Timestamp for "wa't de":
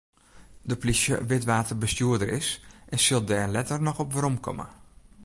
1.49-1.75